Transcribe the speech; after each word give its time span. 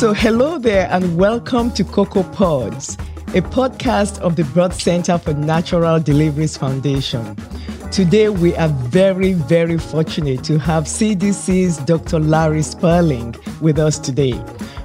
So, 0.00 0.14
hello 0.14 0.56
there, 0.56 0.88
and 0.90 1.18
welcome 1.18 1.70
to 1.72 1.84
Cocoa 1.84 2.22
Pods, 2.22 2.94
a 3.34 3.42
podcast 3.42 4.18
of 4.20 4.34
the 4.34 4.44
Birth 4.44 4.80
Center 4.80 5.18
for 5.18 5.34
Natural 5.34 6.00
Deliveries 6.00 6.56
Foundation. 6.56 7.36
Today, 7.92 8.30
we 8.30 8.56
are 8.56 8.68
very, 8.68 9.34
very 9.34 9.76
fortunate 9.76 10.42
to 10.44 10.58
have 10.58 10.84
CDC's 10.84 11.76
Dr. 11.84 12.18
Larry 12.18 12.62
Sperling 12.62 13.34
with 13.60 13.78
us 13.78 13.98
today. 13.98 14.42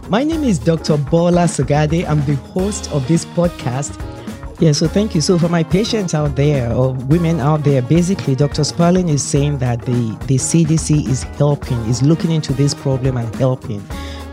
My 0.09 0.25
name 0.25 0.43
is 0.43 0.59
Dr. 0.59 0.97
Bola 0.97 1.45
Sogade. 1.45 2.05
I'm 2.05 2.19
the 2.25 2.35
host 2.35 2.91
of 2.91 3.07
this 3.07 3.23
podcast. 3.23 3.97
Yeah, 4.59 4.73
so 4.73 4.85
thank 4.85 5.15
you. 5.15 5.21
So 5.21 5.39
for 5.39 5.47
my 5.47 5.63
patients 5.63 6.13
out 6.13 6.35
there 6.35 6.73
or 6.73 6.91
women 6.91 7.39
out 7.39 7.63
there, 7.63 7.81
basically 7.81 8.35
Dr. 8.35 8.65
Sperling 8.65 9.07
is 9.07 9.23
saying 9.23 9.59
that 9.59 9.81
the, 9.83 10.17
the 10.27 10.35
CDC 10.35 11.07
is 11.07 11.23
helping, 11.23 11.79
is 11.85 12.03
looking 12.03 12.31
into 12.31 12.51
this 12.51 12.73
problem 12.73 13.15
and 13.15 13.33
helping. 13.35 13.81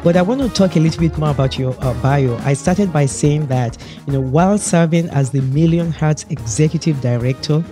But 0.03 0.17
I 0.17 0.23
want 0.23 0.41
to 0.41 0.49
talk 0.49 0.75
a 0.75 0.81
little 0.81 1.01
bit 1.01 1.17
more 1.17 1.31
about 1.31 1.57
your 1.57 1.77
uh, 1.79 1.95
bio. 2.03 2.37
I 2.39 2.55
started 2.55 2.93
by 2.93 3.07
saying 3.07 3.47
that, 3.47 3.79
you 4.05 4.13
know, 4.13 4.21
while 4.21 4.59
serving 4.59 5.09
as 5.11 5.31
the 5.31 5.43
Million 5.43 5.93
Hearts 5.93 6.27
Executive 6.29 7.01
Director, 7.01 7.63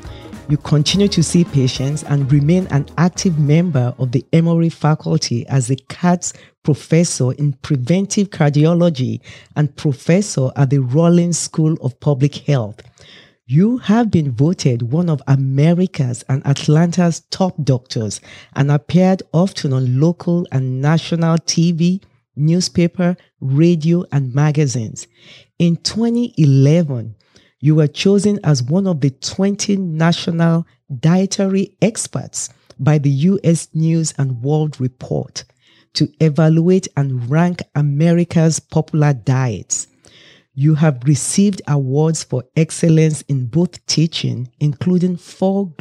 you 0.48 0.56
continue 0.56 1.09
to 1.09 1.25
see 1.25 1.43
patients 1.43 2.05
and 2.05 2.30
remain 2.30 2.69
an 2.69 2.87
active 2.98 3.37
member 3.41 3.93
of 3.98 4.12
the 4.12 4.25
Emory 4.33 4.69
faculty 4.69 5.45
as 5.48 5.70
a 5.70 5.77
Katz 5.89 6.33
professor 6.62 7.33
in 7.33 7.55
preventive 7.55 8.31
cardiology 8.31 9.20
and 9.56 9.75
professor 9.75 10.51
at 10.55 10.70
the 10.70 10.78
Rollins 10.78 11.37
School 11.37 11.77
of 11.81 11.98
Public 11.98 12.37
Health. 12.37 12.81
You 13.47 13.78
have 13.78 14.09
been 14.12 14.31
voted 14.31 14.92
one 14.92 15.11
of 15.11 15.20
America's 15.27 16.23
and 16.28 16.47
Atlanta's 16.47 17.23
top 17.31 17.56
doctors 17.64 18.20
and 18.55 18.70
appeared 18.70 19.25
often 19.33 19.73
on 19.73 19.98
local 19.98 20.47
and 20.53 20.81
national 20.81 21.39
TV, 21.39 22.01
newspaper, 22.41 23.16
radio, 23.41 24.05
and 24.10 24.34
magazines. 24.34 25.06
In 25.58 25.77
2011, 25.77 27.14
you 27.60 27.74
were 27.74 27.86
chosen 27.86 28.41
as 28.42 28.62
one 28.62 28.86
of 28.86 29.00
the 29.00 29.10
20 29.10 29.77
national 29.77 30.66
dietary 30.98 31.77
experts 31.83 32.48
by 32.78 32.98
the 32.98 33.11
US 33.11 33.68
News 33.74 34.14
and 34.18 34.42
World 34.42 34.80
Report 34.80 35.44
to 35.94 36.08
evaluate 36.20 36.88
and 36.96 37.30
rank 37.30 37.62
America's 37.74 38.58
popular 38.58 39.12
diets. 39.12 39.86
You 40.55 40.74
have 40.74 41.02
received 41.05 41.62
awards 41.68 42.24
for 42.24 42.44
excellence 42.56 43.22
in 43.22 43.46
both 43.46 43.84
teaching, 43.86 44.50
including 44.61 45.16
four 45.16 45.72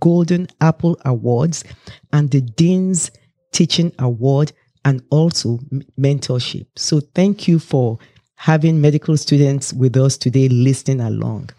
Golden 0.00 0.48
Apple 0.60 0.98
Awards 1.04 1.64
and 2.12 2.30
the 2.30 2.40
Dean's 2.40 3.10
Teaching 3.52 3.92
Award, 3.98 4.52
and 4.84 5.02
also 5.10 5.58
mentorship. 5.98 6.66
So, 6.76 7.00
thank 7.00 7.48
you 7.48 7.58
for 7.58 7.98
having 8.36 8.80
medical 8.80 9.16
students 9.16 9.72
with 9.72 9.96
us 9.96 10.16
today 10.16 10.48
listening 10.48 11.00
along. 11.00 11.50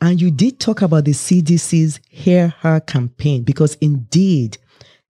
And 0.00 0.20
you 0.20 0.30
did 0.30 0.60
talk 0.60 0.82
about 0.82 1.04
the 1.06 1.10
CDC's 1.10 1.98
Hear 2.08 2.54
Her 2.60 2.78
campaign 2.80 3.42
because 3.42 3.74
indeed, 3.80 4.58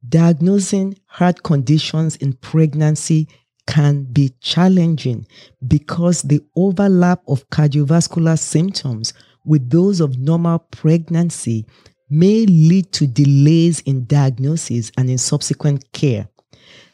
diagnosing 0.09 0.99
heart 1.07 1.43
conditions 1.43 2.17
in 2.17 2.33
pregnancy 2.35 3.29
can 3.67 4.05
be 4.05 4.31
challenging 4.41 5.27
because 5.67 6.23
the 6.23 6.41
overlap 6.57 7.21
of 7.29 7.47
cardiovascular 7.51 8.39
symptoms 8.39 9.13
with 9.45 9.69
those 9.69 10.01
of 10.01 10.19
normal 10.19 10.59
pregnancy 10.59 11.67
may 12.09 12.47
lead 12.47 12.91
to 12.93 13.07
delays 13.07 13.81
in 13.81 14.07
diagnosis 14.07 14.91
and 14.97 15.11
in 15.11 15.19
subsequent 15.19 15.93
care. 15.93 16.29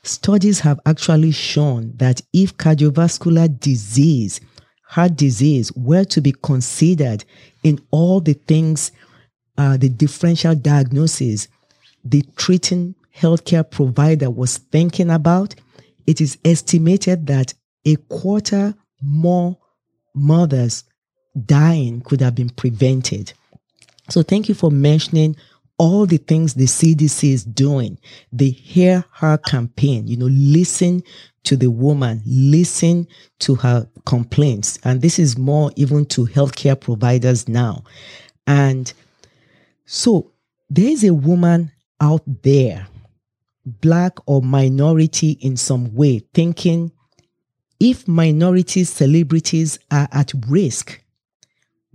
Studies 0.04 0.60
have 0.60 0.78
actually 0.86 1.32
shown 1.32 1.92
that 1.96 2.20
if 2.32 2.56
cardiovascular 2.56 3.58
disease, 3.58 4.40
heart 4.82 5.16
disease, 5.16 5.72
were 5.72 6.04
to 6.04 6.20
be 6.20 6.32
considered 6.42 7.24
in 7.62 7.80
all 7.90 8.20
the 8.20 8.34
things, 8.34 8.92
uh, 9.58 9.76
the 9.76 9.88
differential 9.88 10.54
diagnosis 10.54 11.48
the 12.04 12.22
treating 12.36 12.94
healthcare 13.16 13.68
provider 13.68 14.30
was 14.30 14.58
thinking 14.58 15.10
about, 15.10 15.54
it 16.06 16.20
is 16.20 16.38
estimated 16.44 17.26
that 17.26 17.54
a 17.86 17.96
quarter 17.96 18.74
more 19.02 19.56
mothers 20.14 20.84
dying 21.46 22.00
could 22.02 22.20
have 22.20 22.34
been 22.34 22.50
prevented. 22.50 23.32
So, 24.10 24.22
thank 24.22 24.48
you 24.48 24.54
for 24.54 24.70
mentioning 24.70 25.36
all 25.78 26.06
the 26.06 26.18
things 26.18 26.54
the 26.54 26.64
CDC 26.64 27.32
is 27.32 27.44
doing. 27.44 27.98
The 28.32 28.50
Hear 28.50 29.04
Her 29.12 29.38
campaign, 29.38 30.06
you 30.06 30.16
know, 30.16 30.26
listen 30.26 31.02
to 31.44 31.56
the 31.56 31.70
woman, 31.70 32.22
listen 32.24 33.06
to 33.40 33.54
her 33.56 33.88
complaints. 34.06 34.78
And 34.84 35.02
this 35.02 35.18
is 35.18 35.36
more 35.36 35.70
even 35.76 36.06
to 36.06 36.26
healthcare 36.26 36.80
providers 36.80 37.48
now. 37.48 37.84
And 38.46 38.92
so 39.84 40.32
there 40.70 40.88
is 40.88 41.04
a 41.04 41.14
woman 41.14 41.70
out 42.00 42.22
there, 42.42 42.86
black 43.66 44.18
or 44.26 44.42
minority 44.42 45.32
in 45.40 45.56
some 45.56 45.94
way, 45.94 46.20
thinking 46.32 46.92
if 47.80 48.08
minority 48.08 48.84
celebrities 48.84 49.78
are 49.90 50.08
at 50.12 50.32
risk, 50.48 51.00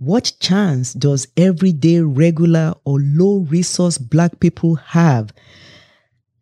what 0.00 0.32
chance 0.40 0.94
does 0.94 1.28
everyday 1.36 2.00
regular 2.00 2.72
or 2.86 2.98
low 3.00 3.40
resource 3.40 3.98
black 3.98 4.40
people 4.40 4.76
have 4.76 5.30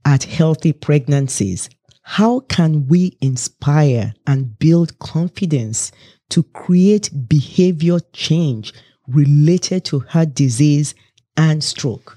at 0.04 0.22
healthy 0.22 0.72
pregnancies? 0.72 1.68
How 2.02 2.38
can 2.40 2.86
we 2.86 3.18
inspire 3.20 4.14
and 4.28 4.56
build 4.60 4.96
confidence 5.00 5.90
to 6.30 6.44
create 6.44 7.10
behavior 7.28 7.98
change 8.12 8.72
related 9.08 9.84
to 9.86 10.00
heart 10.00 10.34
disease 10.34 10.94
and 11.36 11.62
stroke? 11.64 12.16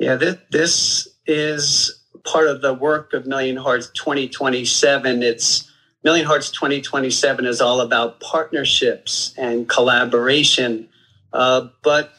Yeah, 0.00 0.16
this, 0.16 0.36
this 0.50 1.08
is 1.26 2.04
part 2.24 2.48
of 2.48 2.60
the 2.60 2.74
work 2.74 3.12
of 3.12 3.24
Million 3.24 3.56
Hearts 3.56 3.88
2027. 3.94 5.22
It's 5.22 5.70
Million 6.04 6.26
Hearts 6.26 6.50
2027 6.50 7.46
is 7.46 7.62
all 7.62 7.80
about 7.80 8.20
partnerships 8.20 9.32
and 9.38 9.66
collaboration. 9.66 10.86
Uh, 11.32 11.68
but 11.82 12.12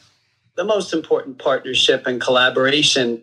the 0.56 0.64
most 0.64 0.92
important 0.92 1.38
partnership 1.38 2.04
and 2.04 2.20
collaboration 2.20 3.22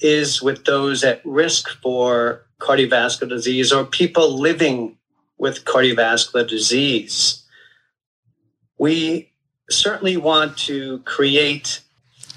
is 0.00 0.42
with 0.42 0.66
those 0.66 1.02
at 1.02 1.24
risk 1.24 1.70
for 1.82 2.44
cardiovascular 2.60 3.28
disease 3.28 3.72
or 3.72 3.84
people 3.84 4.38
living 4.38 4.98
with 5.38 5.64
cardiovascular 5.64 6.46
disease. 6.46 7.42
We 8.78 9.32
certainly 9.70 10.18
want 10.18 10.58
to 10.58 10.98
create 11.00 11.80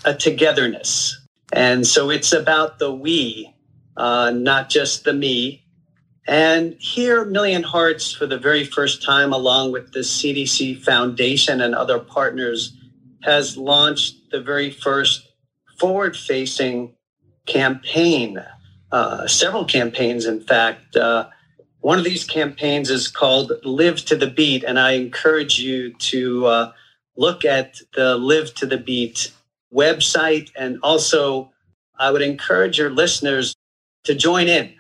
a 0.06 0.14
togetherness. 0.14 1.20
And 1.52 1.86
so 1.86 2.10
it's 2.10 2.32
about 2.32 2.80
the 2.80 2.94
we, 2.94 3.54
uh, 3.98 4.32
not 4.34 4.70
just 4.70 5.04
the 5.04 5.14
me. 5.14 5.65
And 6.28 6.76
here, 6.80 7.24
Million 7.24 7.62
Hearts, 7.62 8.12
for 8.12 8.26
the 8.26 8.40
very 8.40 8.66
first 8.66 9.04
time, 9.04 9.32
along 9.32 9.72
with 9.72 9.92
the 9.92 10.00
CDC 10.00 10.82
Foundation 10.82 11.62
and 11.62 11.76
other 11.76 12.00
partners, 12.00 12.76
has 13.22 13.58
launched 13.58 14.32
the 14.32 14.42
very 14.42 14.72
first 14.72 15.28
forward 15.78 16.18
facing 16.18 16.96
campaign, 17.46 18.44
uh, 18.92 19.28
several 19.28 19.66
campaigns, 19.66 20.26
in 20.26 20.42
fact. 20.42 20.96
Uh, 20.96 21.28
one 21.82 22.00
of 22.00 22.04
these 22.04 22.24
campaigns 22.24 22.90
is 22.90 23.08
called 23.08 23.52
Live 23.64 24.04
to 24.06 24.16
the 24.16 24.28
Beat, 24.28 24.64
and 24.64 24.80
I 24.80 24.94
encourage 24.94 25.60
you 25.60 25.94
to 25.94 26.46
uh, 26.48 26.72
look 27.16 27.46
at 27.46 27.78
the 27.94 28.18
Live 28.18 28.56
to 28.56 28.66
the 28.66 28.78
Beat 28.78 29.32
website. 29.72 30.50
And 30.56 30.80
also, 30.82 31.52
I 32.00 32.10
would 32.10 32.24
encourage 32.24 32.80
your 32.80 32.90
listeners 32.90 33.56
to 34.06 34.16
join 34.16 34.48
in 34.48 34.74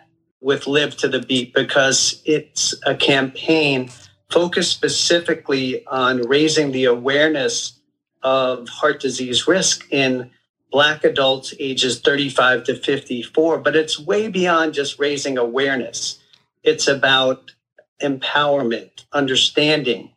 with 0.45 0.68
Live 0.68 0.95
to 0.97 1.07
the 1.07 1.19
Beat 1.19 1.56
because 1.56 2.21
it's 2.24 2.75
a 2.86 2.94
campaign 2.94 3.89
focused 4.30 4.71
specifically 4.71 5.83
on 5.88 6.21
raising 6.27 6.71
the 6.71 6.86
awareness 6.86 7.80
of 8.21 8.69
heart 8.69 9.01
disease 9.01 9.47
risk 9.47 9.92
in 9.92 10.30
Black 10.71 11.03
adults 11.03 11.56
ages 11.59 12.00
35 12.00 12.65
to 12.65 12.75
54. 12.75 13.57
But 13.57 13.75
it's 13.75 14.00
way 14.00 14.27
beyond 14.27 14.75
just 14.75 15.00
raising 15.00 15.39
awareness, 15.39 16.19
it's 16.62 16.88
about 16.88 17.51
empowerment, 18.00 19.06
understanding, 19.12 20.12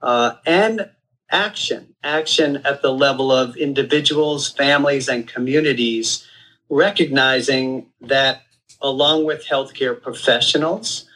uh, 0.00 0.36
and 0.46 0.88
action 1.30 1.96
action 2.04 2.60
at 2.64 2.80
the 2.80 2.92
level 2.92 3.32
of 3.32 3.56
individuals, 3.56 4.52
families, 4.52 5.08
and 5.08 5.26
communities, 5.26 6.24
recognizing 6.68 7.86
that 8.02 8.42
along 8.80 9.24
with 9.24 9.46
healthcare 9.46 10.00
professionals, 10.00 11.08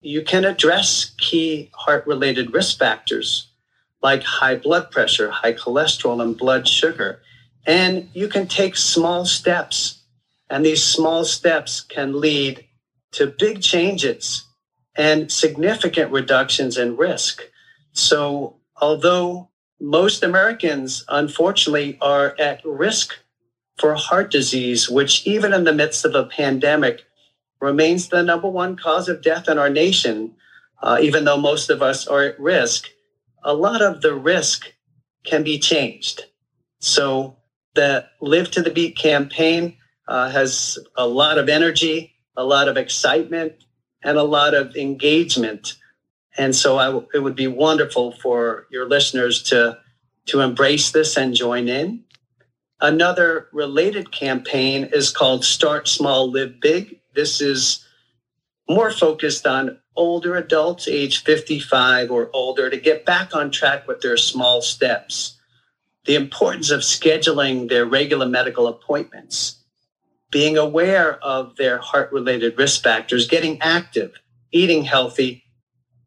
you 0.00 0.22
can 0.22 0.44
address 0.44 1.12
key 1.18 1.70
heart 1.74 2.06
related 2.06 2.52
risk 2.52 2.78
factors 2.78 3.48
like 4.02 4.22
high 4.24 4.56
blood 4.56 4.90
pressure, 4.90 5.30
high 5.30 5.52
cholesterol, 5.52 6.22
and 6.22 6.36
blood 6.36 6.66
sugar. 6.66 7.20
And 7.66 8.08
you 8.12 8.28
can 8.28 8.48
take 8.48 8.76
small 8.76 9.24
steps, 9.24 10.02
and 10.50 10.66
these 10.66 10.82
small 10.82 11.24
steps 11.24 11.80
can 11.80 12.20
lead 12.20 12.66
to 13.12 13.28
big 13.28 13.62
changes 13.62 14.44
and 14.96 15.30
significant 15.30 16.10
reductions 16.10 16.76
in 16.76 16.96
risk. 16.96 17.42
So, 17.92 18.56
although 18.80 19.48
most 19.80 20.22
Americans, 20.22 21.04
unfortunately, 21.08 21.98
are 22.00 22.34
at 22.38 22.60
risk 22.64 23.14
for 23.82 23.96
heart 23.96 24.30
disease, 24.30 24.88
which, 24.88 25.26
even 25.26 25.52
in 25.52 25.64
the 25.64 25.74
midst 25.74 26.04
of 26.04 26.14
a 26.14 26.24
pandemic, 26.24 27.02
remains 27.60 28.08
the 28.08 28.22
number 28.22 28.48
one 28.48 28.76
cause 28.76 29.08
of 29.08 29.22
death 29.22 29.48
in 29.48 29.58
our 29.58 29.68
nation, 29.68 30.32
uh, 30.84 30.98
even 31.02 31.24
though 31.24 31.36
most 31.36 31.68
of 31.68 31.82
us 31.82 32.06
are 32.06 32.22
at 32.22 32.38
risk, 32.38 32.90
a 33.42 33.52
lot 33.52 33.82
of 33.82 34.00
the 34.00 34.14
risk 34.14 34.72
can 35.24 35.42
be 35.42 35.58
changed. 35.58 36.22
So, 36.78 37.36
the 37.74 38.06
Live 38.20 38.52
to 38.52 38.62
the 38.62 38.70
Beat 38.70 38.96
campaign 38.96 39.76
uh, 40.06 40.30
has 40.30 40.78
a 40.96 41.08
lot 41.08 41.38
of 41.38 41.48
energy, 41.48 42.14
a 42.36 42.44
lot 42.44 42.68
of 42.68 42.76
excitement, 42.76 43.64
and 44.04 44.16
a 44.16 44.22
lot 44.22 44.54
of 44.54 44.76
engagement. 44.76 45.74
And 46.38 46.54
so 46.54 47.08
it 47.12 47.18
would 47.18 47.34
be 47.34 47.48
wonderful 47.48 48.12
for 48.22 48.68
your 48.70 48.88
listeners 48.88 49.42
to, 49.44 49.78
to 50.26 50.40
embrace 50.40 50.92
this 50.92 51.16
and 51.16 51.34
join 51.34 51.66
in. 51.66 52.04
Another 52.82 53.46
related 53.52 54.10
campaign 54.10 54.90
is 54.92 55.12
called 55.12 55.44
Start 55.44 55.86
Small, 55.86 56.28
Live 56.28 56.60
Big. 56.60 56.98
This 57.14 57.40
is 57.40 57.86
more 58.68 58.90
focused 58.90 59.46
on 59.46 59.78
older 59.94 60.34
adults, 60.34 60.88
age 60.88 61.22
55 61.22 62.10
or 62.10 62.28
older, 62.32 62.68
to 62.68 62.76
get 62.76 63.06
back 63.06 63.36
on 63.36 63.52
track 63.52 63.86
with 63.86 64.00
their 64.00 64.16
small 64.16 64.62
steps. 64.62 65.38
The 66.06 66.16
importance 66.16 66.72
of 66.72 66.80
scheduling 66.80 67.68
their 67.68 67.86
regular 67.86 68.26
medical 68.26 68.66
appointments 68.66 69.62
being 70.32 70.58
aware 70.58 71.22
of 71.22 71.54
their 71.54 71.78
heart 71.78 72.10
related 72.10 72.58
risk 72.58 72.82
factors, 72.82 73.28
getting 73.28 73.62
active, 73.62 74.14
eating 74.50 74.82
healthy, 74.82 75.44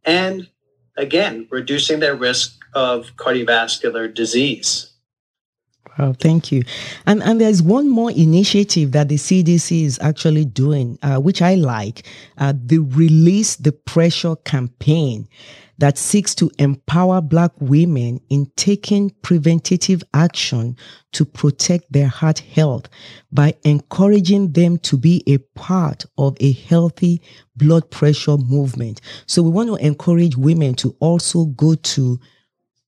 and 0.04 0.50
again, 0.98 1.48
reducing 1.50 2.01
their 2.01 2.18
risk 2.18 2.60
of 2.74 3.16
cardiovascular 3.16 4.13
disease. 4.13 4.92
Well, 5.98 6.16
thank 6.20 6.52
you. 6.52 6.64
And, 7.06 7.24
and 7.24 7.40
there's 7.40 7.62
one 7.62 7.90
more 7.90 8.12
initiative 8.12 8.92
that 8.92 9.08
the 9.08 9.16
CDC 9.16 9.84
is 9.84 9.98
actually 10.02 10.46
doing, 10.46 11.00
uh, 11.02 11.20
which 11.20 11.42
I 11.42 11.56
like 11.56 12.06
uh, 12.38 12.54
the 12.56 12.80
Release 12.80 13.56
the 13.56 13.72
Pressure 13.72 14.36
campaign 14.36 15.28
that 15.78 15.98
seeks 15.98 16.34
to 16.36 16.50
empower 16.58 17.22
Black 17.22 17.52
women 17.60 18.20
in 18.30 18.50
taking 18.56 19.10
preventative 19.22 20.04
action 20.14 20.78
to 21.12 21.26
protect 21.26 21.92
their 21.92 22.08
heart 22.08 22.40
health 22.40 22.88
by 23.32 23.54
encouraging 23.64 24.52
them 24.54 24.78
to 24.80 24.98
be 24.98 25.24
a 25.28 25.38
part 25.60 26.06
of 26.18 26.38
a 26.40 26.54
healthy 26.54 27.22
blood 27.56 27.90
pressure 27.92 28.38
movement. 28.38 29.02
So 29.26 29.42
we 29.42 29.50
want 29.50 29.70
to 29.70 29.76
encourage 29.76 30.38
women 30.38 30.76
to 30.76 30.96
also 31.00 31.46
go 31.46 31.76
to 31.76 32.20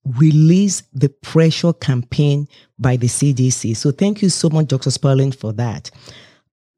release 0.05 0.83
the 0.93 1.09
pressure 1.09 1.73
campaign 1.73 2.47
by 2.79 2.95
the 2.95 3.07
CDC. 3.07 3.75
So 3.75 3.91
thank 3.91 4.21
you 4.21 4.29
so 4.29 4.49
much, 4.49 4.67
Dr. 4.67 4.91
Sperling, 4.91 5.31
for 5.31 5.53
that. 5.53 5.91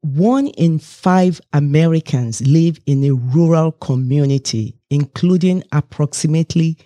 One 0.02 0.46
in 0.48 0.78
five 0.78 1.40
Americans 1.52 2.40
live 2.46 2.80
in 2.86 3.04
a 3.04 3.12
rural 3.12 3.72
community, 3.72 4.74
including 4.88 5.62
approximately 5.72 6.78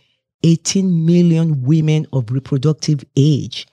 18 0.43 1.07
million 1.07 1.63
women 1.63 2.07
of 2.13 2.31
reproductive 2.31 3.05
age. 3.17 3.67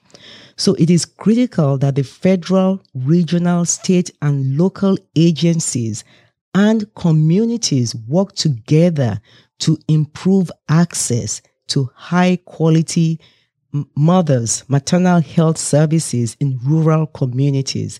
So 0.56 0.74
it 0.74 0.90
is 0.90 1.04
critical 1.04 1.76
that 1.78 1.96
the 1.96 2.04
federal, 2.04 2.82
regional, 2.94 3.64
state, 3.64 4.10
and 4.22 4.56
local 4.56 4.96
agencies 5.16 6.04
and 6.54 6.92
communities 6.94 7.94
work 7.94 8.34
together 8.34 9.20
to 9.60 9.78
improve 9.88 10.50
access 10.68 11.42
to 11.68 11.90
high 11.94 12.38
quality 12.44 13.20
mothers, 13.94 14.64
maternal 14.68 15.20
health 15.20 15.58
services 15.58 16.36
in 16.40 16.58
rural 16.64 17.06
communities 17.06 17.98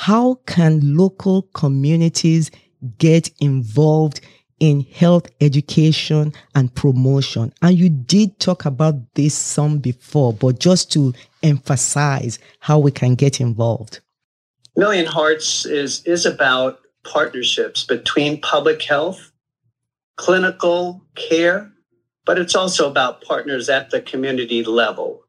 how 0.00 0.36
can 0.46 0.96
local 0.96 1.42
communities 1.54 2.52
get 2.98 3.28
involved 3.40 4.20
in 4.60 4.82
health 4.82 5.26
education 5.40 6.32
and 6.54 6.72
promotion? 6.72 7.52
And 7.62 7.76
you 7.76 7.88
did 7.88 8.38
talk 8.38 8.64
about 8.64 8.94
this 9.14 9.34
some 9.34 9.78
before, 9.78 10.32
but 10.32 10.60
just 10.60 10.92
to 10.92 11.14
emphasize 11.42 12.38
how 12.60 12.78
we 12.78 12.92
can 12.92 13.16
get 13.16 13.40
involved. 13.40 13.98
Million 14.76 15.04
Hearts 15.04 15.66
is, 15.66 16.04
is 16.04 16.24
about 16.24 16.78
partnerships 17.02 17.82
between 17.82 18.40
public 18.40 18.80
health, 18.80 19.32
clinical 20.16 21.02
care, 21.16 21.72
but 22.28 22.38
it's 22.38 22.54
also 22.54 22.90
about 22.90 23.22
partners 23.22 23.70
at 23.70 23.88
the 23.88 24.02
community 24.02 24.62
level. 24.62 25.24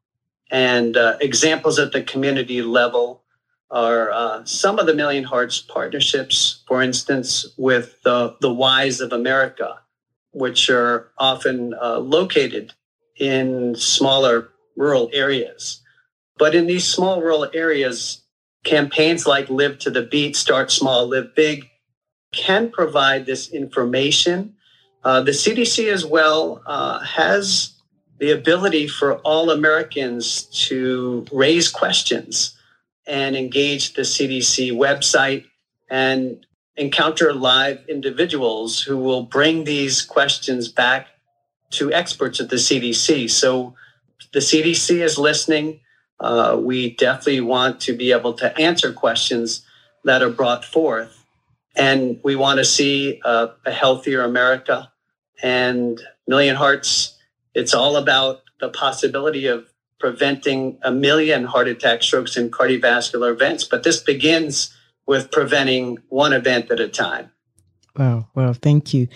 And 0.50 0.98
uh, 0.98 1.16
examples 1.18 1.78
at 1.78 1.92
the 1.92 2.02
community 2.02 2.60
level 2.60 3.22
are 3.70 4.12
uh, 4.12 4.44
some 4.44 4.78
of 4.78 4.84
the 4.84 4.92
Million 4.92 5.24
Hearts 5.24 5.62
partnerships, 5.62 6.62
for 6.68 6.82
instance, 6.82 7.46
with 7.56 8.02
the, 8.02 8.36
the 8.42 8.52
Y's 8.52 9.00
of 9.00 9.14
America, 9.14 9.78
which 10.32 10.68
are 10.68 11.10
often 11.16 11.72
uh, 11.80 12.00
located 12.00 12.74
in 13.18 13.74
smaller 13.76 14.50
rural 14.76 15.08
areas. 15.14 15.80
But 16.36 16.54
in 16.54 16.66
these 16.66 16.86
small 16.86 17.22
rural 17.22 17.48
areas, 17.54 18.22
campaigns 18.64 19.26
like 19.26 19.48
Live 19.48 19.78
to 19.78 19.90
the 19.90 20.02
Beat, 20.02 20.36
Start 20.36 20.70
Small, 20.70 21.08
Live 21.08 21.34
Big 21.34 21.66
can 22.34 22.70
provide 22.70 23.24
this 23.24 23.50
information. 23.50 24.54
Uh, 25.02 25.22
the 25.22 25.30
CDC 25.30 25.90
as 25.90 26.04
well 26.04 26.62
uh, 26.66 27.00
has 27.00 27.74
the 28.18 28.32
ability 28.32 28.86
for 28.86 29.16
all 29.18 29.50
Americans 29.50 30.42
to 30.68 31.24
raise 31.32 31.70
questions 31.70 32.54
and 33.06 33.34
engage 33.34 33.94
the 33.94 34.02
CDC 34.02 34.72
website 34.72 35.44
and 35.88 36.44
encounter 36.76 37.32
live 37.32 37.82
individuals 37.88 38.80
who 38.80 38.96
will 38.96 39.22
bring 39.22 39.64
these 39.64 40.02
questions 40.02 40.68
back 40.68 41.08
to 41.70 41.92
experts 41.92 42.40
at 42.40 42.50
the 42.50 42.56
CDC. 42.56 43.30
So 43.30 43.74
the 44.32 44.40
CDC 44.40 45.02
is 45.02 45.18
listening. 45.18 45.80
Uh, 46.18 46.58
we 46.60 46.90
definitely 46.96 47.40
want 47.40 47.80
to 47.80 47.94
be 47.94 48.12
able 48.12 48.34
to 48.34 48.56
answer 48.58 48.92
questions 48.92 49.62
that 50.04 50.22
are 50.22 50.30
brought 50.30 50.64
forth. 50.64 51.19
And 51.76 52.20
we 52.22 52.36
want 52.36 52.58
to 52.58 52.64
see 52.64 53.20
a, 53.24 53.50
a 53.64 53.70
healthier 53.70 54.22
America. 54.22 54.90
And 55.42 56.00
Million 56.26 56.56
Hearts, 56.56 57.16
it's 57.54 57.74
all 57.74 57.96
about 57.96 58.42
the 58.60 58.68
possibility 58.68 59.46
of 59.46 59.66
preventing 59.98 60.78
a 60.82 60.90
million 60.90 61.44
heart 61.44 61.68
attack, 61.68 62.02
strokes, 62.02 62.36
and 62.36 62.52
cardiovascular 62.52 63.32
events. 63.32 63.64
But 63.64 63.82
this 63.82 64.02
begins 64.02 64.74
with 65.06 65.30
preventing 65.30 65.98
one 66.08 66.32
event 66.32 66.70
at 66.70 66.80
a 66.80 66.88
time. 66.88 67.30
Wow, 67.96 68.28
well, 68.34 68.54
thank 68.54 68.94
you. 68.94 69.08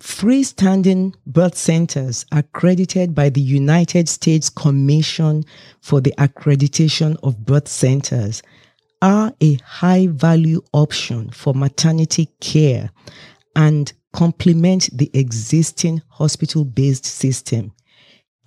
Freestanding 0.00 1.14
birth 1.26 1.56
centers 1.56 2.26
accredited 2.32 3.14
by 3.14 3.28
the 3.28 3.40
United 3.40 4.08
States 4.08 4.50
Commission 4.50 5.44
for 5.80 6.00
the 6.00 6.12
Accreditation 6.18 7.16
of 7.22 7.46
Birth 7.46 7.68
Centers 7.68 8.42
are 9.04 9.34
a 9.42 9.54
high 9.56 10.06
value 10.06 10.62
option 10.72 11.28
for 11.28 11.52
maternity 11.52 12.30
care 12.40 12.90
and 13.54 13.92
complement 14.14 14.88
the 14.96 15.10
existing 15.12 16.00
hospital 16.08 16.64
based 16.64 17.04
system 17.04 17.70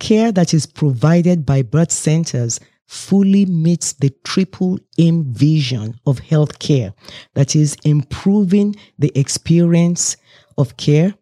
care 0.00 0.32
that 0.32 0.52
is 0.52 0.66
provided 0.66 1.46
by 1.46 1.62
birth 1.62 1.92
centers 1.92 2.58
fully 2.88 3.46
meets 3.46 3.92
the 3.94 4.10
triple 4.24 4.78
aim 4.98 5.24
vision 5.32 5.94
of 6.06 6.20
healthcare 6.20 6.92
that 7.34 7.54
is 7.54 7.76
improving 7.84 8.74
the 8.98 9.12
experience 9.14 10.16
of 10.56 10.76
care, 10.76 11.14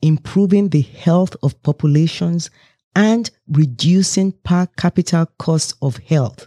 improving 0.00 0.68
the 0.68 0.80
health 0.80 1.36
of 1.42 1.60
populations, 1.62 2.50
and 2.94 3.30
reducing 3.48 4.32
per 4.44 4.66
capita 4.76 5.26
cost 5.38 5.74
of 5.82 5.98
health. 5.98 6.46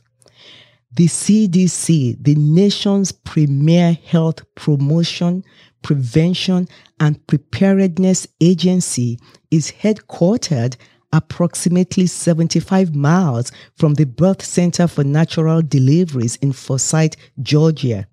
The 0.93 1.07
CDC, 1.07 2.17
the 2.21 2.36
nation's 2.36 3.13
premier 3.13 3.93
health 3.93 4.43
promotion, 4.55 5.43
prevention, 5.83 6.67
and 7.00 7.25
preparedness 7.27 8.27
agency, 8.41 9.17
is 9.51 9.71
headquartered 9.71 10.75
approximately 11.13 12.07
75 12.07 12.93
miles 12.93 13.51
from 13.75 13.93
the 13.93 14.05
Birth 14.05 14.43
Center 14.43 14.88
for 14.88 15.03
Natural 15.03 15.62
Deliveries 15.62 16.36
in 16.38 16.51
Forsyth, 16.51 17.15
Georgia. 17.41 18.07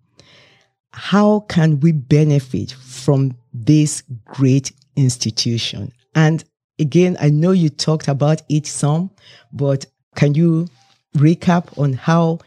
How 0.92 1.40
can 1.48 1.80
we 1.80 1.92
benefit 1.92 2.72
from 2.72 3.36
this 3.52 4.02
great 4.24 4.72
institution? 4.96 5.92
And 6.14 6.44
again, 6.78 7.16
I 7.20 7.30
know 7.30 7.50
you 7.50 7.70
talked 7.70 8.08
about 8.08 8.42
it 8.48 8.66
some, 8.66 9.10
but 9.52 9.86
can 10.14 10.34
you 10.34 10.68
recap 11.16 11.76
on 11.78 11.92
how 11.92 12.38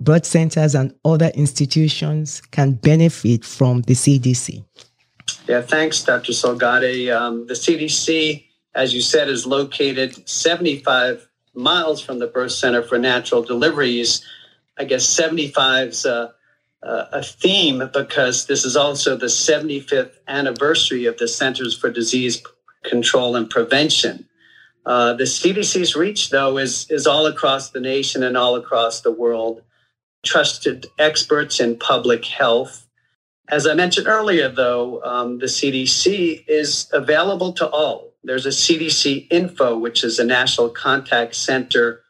birth 0.00 0.24
centers 0.24 0.74
and 0.74 0.94
other 1.04 1.30
institutions 1.34 2.40
can 2.50 2.72
benefit 2.72 3.44
from 3.44 3.82
the 3.82 3.94
CDC? 3.94 4.64
Yeah, 5.46 5.62
thanks, 5.62 6.02
Dr. 6.02 6.32
Sogade. 6.32 7.14
Um, 7.14 7.46
the 7.46 7.54
CDC, 7.54 8.44
as 8.74 8.94
you 8.94 9.00
said, 9.00 9.28
is 9.28 9.46
located 9.46 10.28
75 10.28 11.28
miles 11.54 12.00
from 12.00 12.18
the 12.18 12.26
birth 12.26 12.52
center 12.52 12.82
for 12.82 12.98
natural 12.98 13.42
deliveries. 13.42 14.24
I 14.78 14.84
guess 14.84 15.06
75 15.06 15.88
is 15.88 16.04
a, 16.04 16.32
a 16.82 17.22
theme 17.22 17.90
because 17.92 18.46
this 18.46 18.64
is 18.64 18.76
also 18.76 19.16
the 19.16 19.26
75th 19.26 20.12
anniversary 20.26 21.06
of 21.06 21.18
the 21.18 21.28
Centers 21.28 21.76
for 21.76 21.90
Disease 21.90 22.42
Control 22.84 23.36
and 23.36 23.50
Prevention. 23.50 24.26
Uh, 24.86 25.12
the 25.12 25.24
CDC's 25.24 25.94
reach, 25.94 26.30
though, 26.30 26.56
is, 26.56 26.90
is 26.90 27.06
all 27.06 27.26
across 27.26 27.70
the 27.70 27.80
nation 27.80 28.22
and 28.22 28.36
all 28.36 28.56
across 28.56 29.02
the 29.02 29.12
world. 29.12 29.62
Trusted 30.24 30.86
experts 30.98 31.60
in 31.60 31.78
public 31.78 32.24
health. 32.24 32.86
As 33.48 33.66
I 33.66 33.74
mentioned 33.74 34.06
earlier, 34.06 34.48
though, 34.48 35.02
um, 35.02 35.38
the 35.38 35.46
CDC 35.46 36.44
is 36.46 36.88
available 36.92 37.52
to 37.54 37.68
all. 37.68 38.12
There's 38.22 38.46
a 38.46 38.50
CDC 38.50 39.26
Info, 39.30 39.78
which 39.78 40.04
is 40.04 40.18
a 40.18 40.24
national 40.24 40.68
contact 40.68 41.34
center 41.34 42.02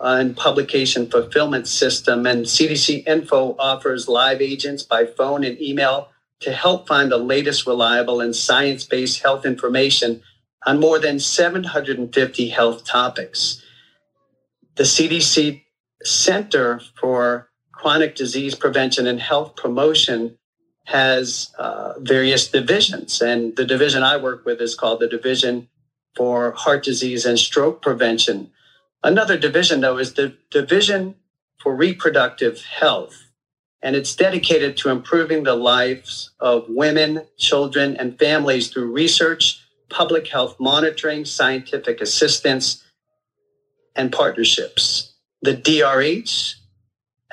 uh, 0.00 0.16
and 0.18 0.36
publication 0.36 1.10
fulfillment 1.10 1.68
system. 1.68 2.26
And 2.26 2.46
CDC 2.46 3.06
Info 3.06 3.54
offers 3.58 4.08
live 4.08 4.40
agents 4.40 4.82
by 4.82 5.04
phone 5.04 5.44
and 5.44 5.60
email 5.60 6.08
to 6.40 6.52
help 6.52 6.88
find 6.88 7.12
the 7.12 7.18
latest 7.18 7.66
reliable 7.66 8.20
and 8.20 8.34
science 8.34 8.84
based 8.84 9.22
health 9.22 9.44
information 9.44 10.22
on 10.66 10.80
more 10.80 10.98
than 10.98 11.20
750 11.20 12.48
health 12.48 12.84
topics. 12.84 13.62
The 14.76 14.84
CDC 14.84 15.62
Center 16.02 16.80
for 16.98 17.49
Chronic 17.80 18.14
Disease 18.14 18.54
Prevention 18.54 19.06
and 19.06 19.18
Health 19.18 19.56
Promotion 19.56 20.36
has 20.84 21.50
uh, 21.58 21.94
various 21.98 22.46
divisions. 22.46 23.22
And 23.22 23.56
the 23.56 23.64
division 23.64 24.02
I 24.02 24.18
work 24.18 24.44
with 24.44 24.60
is 24.60 24.74
called 24.74 25.00
the 25.00 25.08
Division 25.08 25.66
for 26.14 26.52
Heart 26.52 26.84
Disease 26.84 27.24
and 27.24 27.38
Stroke 27.38 27.80
Prevention. 27.80 28.50
Another 29.02 29.38
division, 29.38 29.80
though, 29.80 29.96
is 29.96 30.12
the 30.12 30.36
Division 30.50 31.14
for 31.58 31.74
Reproductive 31.74 32.60
Health. 32.60 33.16
And 33.80 33.96
it's 33.96 34.14
dedicated 34.14 34.76
to 34.78 34.90
improving 34.90 35.44
the 35.44 35.56
lives 35.56 36.32
of 36.38 36.66
women, 36.68 37.22
children, 37.38 37.96
and 37.96 38.18
families 38.18 38.68
through 38.68 38.92
research, 38.92 39.58
public 39.88 40.28
health 40.28 40.56
monitoring, 40.60 41.24
scientific 41.24 42.02
assistance, 42.02 42.84
and 43.96 44.12
partnerships. 44.12 45.14
The 45.40 45.56
DRH 45.56 46.59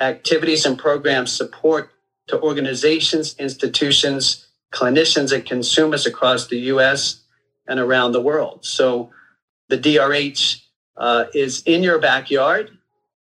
activities 0.00 0.64
and 0.64 0.78
programs 0.78 1.32
support 1.32 1.90
to 2.28 2.40
organizations, 2.40 3.34
institutions, 3.38 4.46
clinicians, 4.72 5.32
and 5.32 5.44
consumers 5.44 6.06
across 6.06 6.46
the 6.48 6.58
US 6.72 7.22
and 7.66 7.80
around 7.80 8.12
the 8.12 8.20
world. 8.20 8.64
So 8.64 9.10
the 9.68 9.78
DRH 9.78 10.62
uh, 10.96 11.24
is 11.34 11.62
in 11.64 11.82
your 11.82 11.98
backyard. 11.98 12.70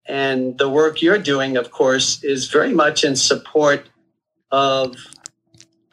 And 0.06 0.58
the 0.58 0.68
work 0.68 1.00
you're 1.00 1.18
doing, 1.18 1.56
of 1.56 1.70
course, 1.70 2.22
is 2.22 2.48
very 2.48 2.74
much 2.74 3.04
in 3.04 3.16
support 3.16 3.88
of 4.50 4.96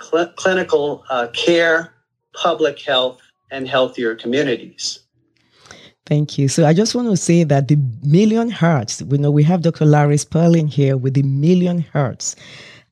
cl- 0.01 0.33
clinical 0.33 1.05
uh, 1.09 1.27
care, 1.33 1.93
public 2.33 2.79
health, 2.81 3.21
and 3.51 3.67
healthier 3.67 4.15
communities. 4.15 4.99
Thank 6.11 6.37
you. 6.37 6.49
So 6.49 6.65
I 6.65 6.73
just 6.73 6.93
want 6.93 7.09
to 7.09 7.15
say 7.15 7.45
that 7.45 7.69
the 7.69 7.77
Million 8.03 8.49
Hearts, 8.49 9.01
we 9.01 9.17
know 9.17 9.31
we 9.31 9.43
have 9.43 9.61
Dr. 9.61 9.85
Larry 9.85 10.17
Sperling 10.17 10.67
here 10.67 10.97
with 10.97 11.13
the 11.13 11.23
Million 11.23 11.85
Hearts. 11.93 12.35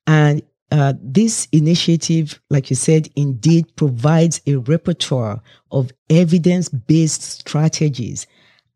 And 0.08 0.42
uh, 0.72 0.94
this 1.02 1.46
initiative, 1.52 2.40
like 2.50 2.70
you 2.70 2.78
said, 2.78 3.10
indeed 3.18 3.76
provides 3.76 4.40
a 4.48 4.56
repertoire 4.56 5.42
of 5.70 5.92
evidence 6.10 6.70
based 6.70 7.42
strategies 7.42 8.26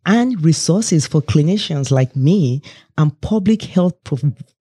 and 0.05 0.43
resources 0.43 1.07
for 1.07 1.21
clinicians 1.21 1.89
like 1.89 2.13
me 2.13 2.62
and 2.97 3.17
public 3.21 3.62
health 3.62 3.95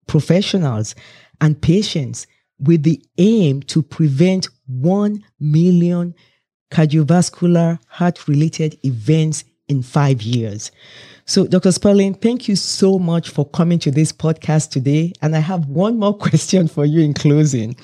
professionals 0.06 0.94
and 1.40 1.60
patients 1.60 2.28
with 2.60 2.84
the 2.84 3.04
aim 3.18 3.62
to 3.62 3.82
prevent 3.82 4.46
1 4.68 5.24
million 5.40 6.14
cardiovascular 6.70 7.80
heart 7.88 8.28
related 8.28 8.78
events 8.84 9.42
in 9.68 9.82
five 9.82 10.22
years. 10.22 10.70
So, 11.24 11.46
Dr. 11.46 11.70
Sperling, 11.70 12.14
thank 12.14 12.48
you 12.48 12.56
so 12.56 12.98
much 12.98 13.30
for 13.30 13.48
coming 13.48 13.78
to 13.80 13.90
this 13.90 14.12
podcast 14.12 14.70
today. 14.70 15.12
And 15.22 15.36
I 15.36 15.38
have 15.38 15.66
one 15.66 15.98
more 15.98 16.16
question 16.28 16.68
for 16.68 16.84
you 16.84 17.00
in 17.00 17.14
closing. 17.14 17.76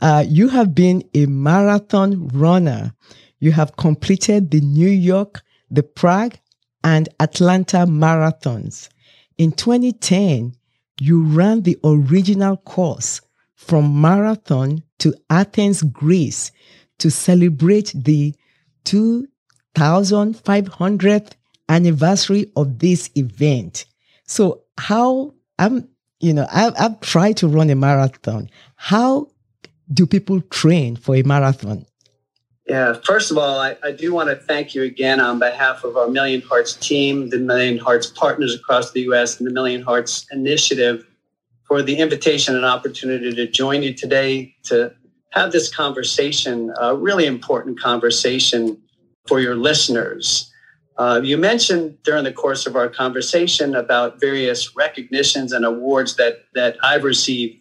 Uh, 0.00 0.24
you 0.26 0.48
have 0.48 0.74
been 0.74 1.04
a 1.14 1.26
marathon 1.26 2.28
runner. 2.28 2.94
You 3.38 3.52
have 3.52 3.76
completed 3.76 4.50
the 4.50 4.60
New 4.60 4.88
York, 4.88 5.42
the 5.70 5.82
Prague, 5.82 6.38
and 6.82 7.08
Atlanta 7.20 7.78
marathons. 7.78 8.88
In 9.38 9.52
2010, 9.52 10.54
you 11.00 11.22
ran 11.22 11.62
the 11.62 11.78
original 11.84 12.56
course 12.56 13.20
from 13.54 14.00
Marathon 14.00 14.82
to 14.98 15.14
Athens, 15.28 15.82
Greece 15.82 16.52
to 16.98 17.10
celebrate 17.10 17.92
the 17.94 18.34
2500th 19.76 21.32
anniversary 21.68 22.50
of 22.56 22.78
this 22.78 23.10
event. 23.14 23.84
So 24.24 24.62
how 24.78 25.34
I'm, 25.58 25.88
you 26.20 26.32
know, 26.32 26.46
I've, 26.50 26.74
I've 26.78 27.00
tried 27.00 27.36
to 27.38 27.48
run 27.48 27.70
a 27.70 27.74
marathon. 27.74 28.48
How 28.76 29.28
do 29.92 30.06
people 30.06 30.40
train 30.42 30.96
for 30.96 31.14
a 31.14 31.22
marathon? 31.22 31.86
Yeah, 32.66 32.94
first 33.04 33.30
of 33.30 33.38
all, 33.38 33.60
I, 33.60 33.76
I, 33.84 33.92
do 33.92 34.12
want 34.12 34.28
to 34.28 34.34
thank 34.34 34.74
you 34.74 34.82
again 34.82 35.20
on 35.20 35.38
behalf 35.38 35.84
of 35.84 35.96
our 35.96 36.08
Million 36.08 36.40
Hearts 36.40 36.74
team, 36.74 37.30
the 37.30 37.38
Million 37.38 37.78
Hearts 37.78 38.08
partners 38.08 38.56
across 38.56 38.90
the 38.90 39.02
U.S., 39.02 39.38
and 39.38 39.46
the 39.46 39.52
Million 39.52 39.82
Hearts 39.82 40.26
Initiative 40.32 41.06
for 41.62 41.80
the 41.80 41.96
invitation 41.96 42.56
and 42.56 42.64
opportunity 42.64 43.32
to 43.32 43.46
join 43.46 43.84
you 43.84 43.94
today 43.94 44.52
to 44.64 44.92
have 45.30 45.52
this 45.52 45.72
conversation, 45.72 46.74
a 46.80 46.96
really 46.96 47.26
important 47.26 47.78
conversation 47.78 48.82
for 49.26 49.40
your 49.40 49.54
listeners. 49.54 50.50
Uh, 50.98 51.20
you 51.22 51.36
mentioned 51.36 52.02
during 52.04 52.24
the 52.24 52.32
course 52.32 52.66
of 52.66 52.74
our 52.74 52.88
conversation 52.88 53.74
about 53.74 54.18
various 54.18 54.74
recognitions 54.74 55.52
and 55.52 55.64
awards 55.64 56.16
that 56.16 56.46
that 56.54 56.76
I've 56.82 57.04
received. 57.04 57.60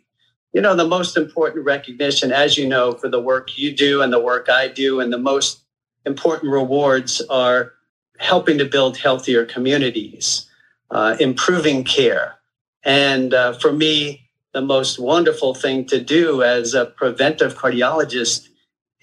You 0.54 0.62
know, 0.62 0.74
the 0.76 0.88
most 0.88 1.18
important 1.18 1.66
recognition, 1.66 2.32
as 2.32 2.58
you 2.58 2.66
know, 2.66 2.94
for 2.94 3.10
the 3.10 3.20
work 3.20 3.58
you 3.58 3.76
do 3.76 4.02
and 4.02 4.14
the 4.14 4.22
work 4.22 4.48
I 4.50 4.70
do, 4.70 5.02
and 5.02 5.12
the 5.12 5.18
most 5.18 5.60
important 6.06 6.52
rewards 6.52 7.22
are 7.30 7.74
helping 8.20 8.58
to 8.60 8.66
build 8.66 8.96
healthier 8.98 9.46
communities, 9.46 10.50
uh, 10.92 11.18
improving 11.20 11.84
care, 11.84 12.36
and 12.84 13.34
uh, 13.34 13.52
for 13.54 13.74
me, 13.74 14.30
the 14.54 14.62
most 14.62 14.98
wonderful 14.98 15.54
thing 15.54 15.84
to 15.88 16.00
do 16.00 16.42
as 16.42 16.74
a 16.74 16.86
preventive 16.86 17.56
cardiologist 17.56 18.48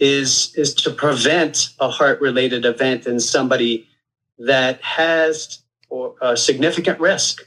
is 0.02 0.52
is 0.56 0.74
to 0.74 0.90
prevent 0.90 1.70
a 1.78 1.88
heart 1.88 2.20
related 2.20 2.64
event 2.64 3.06
in 3.06 3.20
somebody 3.20 3.86
that 4.38 4.82
has 4.82 5.62
or 5.88 6.14
a 6.20 6.36
significant 6.36 6.98
risk. 6.98 7.42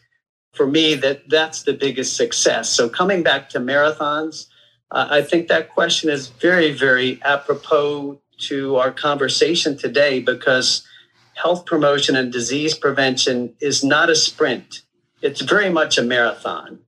For 0.53 0.65
me 0.65 0.95
that 0.95 1.27
that's 1.29 1.63
the 1.63 1.73
biggest 1.73 2.15
success. 2.15 2.69
So 2.69 2.87
coming 2.87 3.23
back 3.23 3.49
to 3.49 3.59
marathons 3.59 4.47
uh, 4.91 5.07
i 5.09 5.21
think 5.21 5.47
that 5.47 5.69
question 5.69 6.09
is 6.09 6.27
very 6.27 6.71
very 6.71 7.19
apropos 7.23 8.19
to 8.37 8.75
our 8.77 8.91
conversation 8.91 9.77
today 9.77 10.19
because 10.19 10.87
health 11.35 11.65
promotion 11.65 12.15
and 12.15 12.31
disease 12.31 12.73
prevention 12.73 13.53
is 13.59 13.83
not 13.83 14.09
a 14.09 14.15
sprint. 14.15 14.81
It's 15.21 15.41
very 15.41 15.69
much 15.69 15.97
a 15.97 16.03
marathon. 16.03 16.79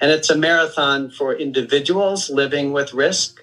And 0.00 0.10
it's 0.10 0.30
a 0.30 0.36
marathon 0.36 1.10
for 1.10 1.34
individuals 1.34 2.30
living 2.30 2.72
with 2.72 2.94
risk 2.94 3.41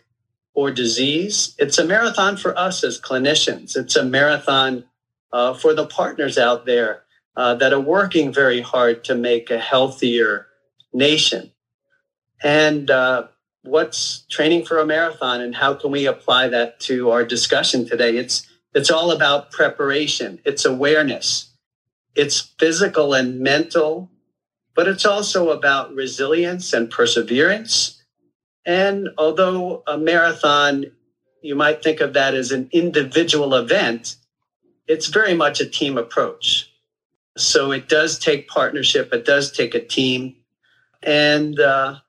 or 0.59 0.71
disease 0.71 1.55
it's 1.57 1.77
a 1.77 1.85
marathon 1.85 2.35
for 2.35 2.51
us 2.57 2.83
as 2.83 2.99
clinicians 2.99 3.75
it's 3.75 3.95
a 3.95 4.03
marathon 4.03 4.83
uh, 5.31 5.53
for 5.53 5.73
the 5.73 5.85
partners 5.85 6.37
out 6.37 6.65
there 6.65 7.03
uh, 7.35 7.55
that 7.55 7.73
are 7.73 7.79
working 7.79 8.33
very 8.33 8.61
hard 8.61 9.03
to 9.05 9.15
make 9.15 9.49
a 9.49 9.59
healthier 9.59 10.47
nation. 10.93 11.51
And 12.43 12.89
uh, 12.89 13.27
what's 13.63 14.25
training 14.29 14.65
for 14.65 14.79
a 14.79 14.85
marathon, 14.85 15.41
and 15.41 15.55
how 15.55 15.73
can 15.73 15.91
we 15.91 16.05
apply 16.05 16.49
that 16.49 16.79
to 16.81 17.11
our 17.11 17.23
discussion 17.23 17.87
today? 17.87 18.17
It's 18.17 18.45
it's 18.73 18.91
all 18.91 19.11
about 19.11 19.51
preparation. 19.51 20.39
It's 20.45 20.65
awareness. 20.65 21.49
It's 22.15 22.53
physical 22.59 23.13
and 23.13 23.39
mental, 23.39 24.09
but 24.75 24.87
it's 24.87 25.05
also 25.05 25.49
about 25.49 25.93
resilience 25.95 26.73
and 26.73 26.89
perseverance. 26.89 27.98
And 28.65 29.09
although 29.17 29.83
a 29.87 29.97
marathon, 29.97 30.85
you 31.41 31.55
might 31.55 31.83
think 31.83 32.01
of 32.01 32.13
that 32.13 32.33
as 32.33 32.51
an 32.51 32.69
individual 32.71 33.55
event, 33.55 34.15
it's 34.87 35.07
very 35.07 35.33
much 35.33 35.61
a 35.61 35.69
team 35.69 35.97
approach. 35.97 36.71
So 37.37 37.71
it 37.71 37.87
does 37.87 38.19
take 38.19 38.47
partnership, 38.47 39.13
it 39.13 39.25
does 39.25 39.51
take 39.51 39.73
a 39.75 39.85
team. 39.85 40.35
And 41.01 41.59
uh, 41.59 41.99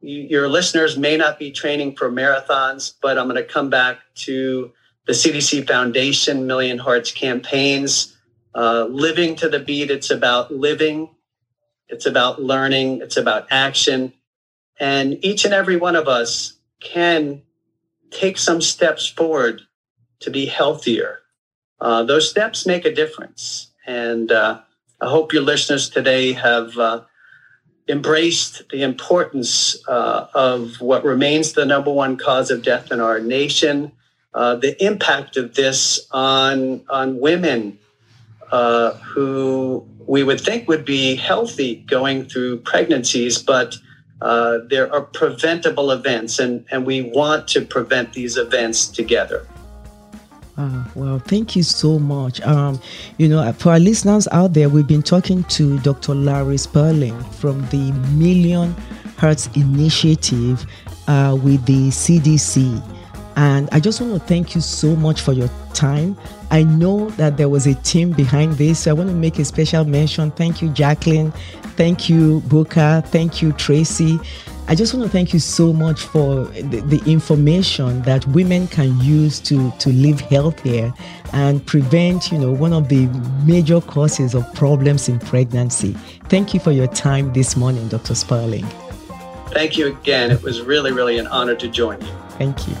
your 0.00 0.48
listeners 0.48 0.96
may 0.96 1.16
not 1.16 1.38
be 1.38 1.50
training 1.50 1.96
for 1.96 2.10
marathons, 2.10 2.94
but 3.02 3.18
I'm 3.18 3.28
going 3.28 3.36
to 3.36 3.44
come 3.44 3.70
back 3.70 3.98
to 4.26 4.72
the 5.06 5.12
CDC 5.12 5.66
Foundation 5.66 6.46
Million 6.46 6.78
Hearts 6.78 7.10
campaigns. 7.10 8.16
Uh, 8.54 8.84
living 8.84 9.34
to 9.36 9.48
the 9.48 9.58
beat, 9.58 9.90
it's 9.90 10.10
about 10.10 10.52
living, 10.52 11.10
it's 11.88 12.06
about 12.06 12.42
learning, 12.42 13.00
it's 13.02 13.16
about 13.16 13.46
action. 13.50 14.12
And 14.80 15.22
each 15.22 15.44
and 15.44 15.52
every 15.52 15.76
one 15.76 15.94
of 15.94 16.08
us 16.08 16.54
can 16.80 17.42
take 18.10 18.38
some 18.38 18.62
steps 18.62 19.06
forward 19.06 19.60
to 20.20 20.30
be 20.30 20.46
healthier. 20.46 21.20
Uh, 21.80 22.02
those 22.02 22.28
steps 22.28 22.66
make 22.66 22.84
a 22.84 22.94
difference. 22.94 23.70
And 23.86 24.32
uh, 24.32 24.60
I 25.00 25.08
hope 25.08 25.32
your 25.32 25.42
listeners 25.42 25.88
today 25.88 26.32
have 26.32 26.76
uh, 26.78 27.02
embraced 27.88 28.68
the 28.70 28.82
importance 28.82 29.76
uh, 29.86 30.26
of 30.34 30.80
what 30.80 31.04
remains 31.04 31.52
the 31.52 31.66
number 31.66 31.92
one 31.92 32.16
cause 32.16 32.50
of 32.50 32.62
death 32.62 32.90
in 32.90 33.00
our 33.00 33.20
nation, 33.20 33.92
uh, 34.32 34.56
the 34.56 34.82
impact 34.84 35.36
of 35.36 35.54
this 35.54 36.06
on, 36.10 36.84
on 36.88 37.18
women 37.18 37.78
uh, 38.50 38.92
who 38.94 39.86
we 40.06 40.22
would 40.22 40.40
think 40.40 40.68
would 40.68 40.84
be 40.84 41.16
healthy 41.16 41.76
going 41.86 42.24
through 42.24 42.58
pregnancies, 42.58 43.42
but 43.42 43.76
uh, 44.22 44.58
there 44.68 44.92
are 44.92 45.02
preventable 45.02 45.90
events, 45.90 46.38
and, 46.38 46.64
and 46.70 46.86
we 46.86 47.02
want 47.02 47.48
to 47.48 47.64
prevent 47.64 48.12
these 48.12 48.36
events 48.36 48.86
together. 48.86 49.46
Uh, 50.56 50.84
well, 50.94 51.18
thank 51.18 51.56
you 51.56 51.62
so 51.62 51.98
much. 51.98 52.40
Um, 52.42 52.78
you 53.16 53.28
know, 53.28 53.50
for 53.54 53.72
our 53.72 53.78
listeners 53.78 54.28
out 54.30 54.52
there, 54.52 54.68
we've 54.68 54.86
been 54.86 55.02
talking 55.02 55.42
to 55.44 55.78
Dr. 55.78 56.14
Larry 56.14 56.58
Sperling 56.58 57.18
from 57.32 57.66
the 57.68 57.92
Million 58.12 58.74
Hearts 59.16 59.48
Initiative 59.54 60.66
uh, 61.08 61.38
with 61.42 61.64
the 61.64 61.88
CDC. 61.88 62.99
And 63.40 63.70
I 63.72 63.80
just 63.80 64.02
want 64.02 64.12
to 64.12 64.18
thank 64.28 64.54
you 64.54 64.60
so 64.60 64.94
much 64.94 65.22
for 65.22 65.32
your 65.32 65.48
time. 65.72 66.14
I 66.50 66.62
know 66.62 67.08
that 67.12 67.38
there 67.38 67.48
was 67.48 67.66
a 67.66 67.74
team 67.76 68.12
behind 68.12 68.52
this, 68.58 68.80
so 68.80 68.90
I 68.90 68.92
want 68.92 69.08
to 69.08 69.16
make 69.16 69.38
a 69.38 69.46
special 69.46 69.82
mention. 69.86 70.30
Thank 70.32 70.60
you, 70.60 70.68
Jacqueline. 70.68 71.32
Thank 71.74 72.10
you, 72.10 72.40
Booker. 72.40 73.02
Thank 73.06 73.40
you, 73.40 73.52
Tracy. 73.52 74.20
I 74.68 74.74
just 74.74 74.92
want 74.92 75.06
to 75.06 75.10
thank 75.10 75.32
you 75.32 75.38
so 75.40 75.72
much 75.72 76.02
for 76.02 76.44
the, 76.44 76.82
the, 76.82 77.02
information 77.10 78.02
that 78.02 78.26
women 78.28 78.68
can 78.68 79.00
use 79.00 79.40
to, 79.40 79.70
to 79.78 79.88
live 79.88 80.20
healthier 80.20 80.92
and 81.32 81.64
prevent, 81.66 82.30
you 82.30 82.36
know, 82.36 82.52
one 82.52 82.74
of 82.74 82.90
the 82.90 83.06
major 83.46 83.80
causes 83.80 84.34
of 84.34 84.52
problems 84.52 85.08
in 85.08 85.18
pregnancy. 85.18 85.94
Thank 86.28 86.52
you 86.52 86.60
for 86.60 86.72
your 86.72 86.88
time 86.88 87.32
this 87.32 87.56
morning, 87.56 87.88
Dr. 87.88 88.14
Sperling. 88.14 88.66
Thank 89.46 89.78
you 89.78 89.86
again. 89.86 90.30
It 90.30 90.42
was 90.42 90.60
really, 90.60 90.92
really 90.92 91.16
an 91.16 91.26
honor 91.28 91.56
to 91.56 91.68
join 91.68 92.02
you. 92.02 92.12
Thank 92.32 92.68
you. 92.68 92.76